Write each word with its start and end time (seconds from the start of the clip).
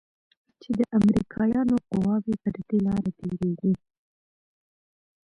چې 0.61 0.69
د 0.77 0.79
امريکايانو 0.97 1.75
قواوې 1.89 2.35
پر 2.43 2.55
دې 2.67 2.77
لاره 2.85 3.09
تېريږي. 3.19 3.73